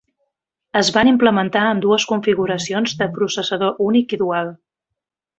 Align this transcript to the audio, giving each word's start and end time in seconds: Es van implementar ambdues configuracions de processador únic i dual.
Es 0.79 0.87
van 0.95 1.09
implementar 1.09 1.65
ambdues 1.73 2.05
configuracions 2.13 2.95
de 3.01 3.09
processador 3.19 3.87
únic 3.89 4.17
i 4.19 4.21
dual. 4.23 4.51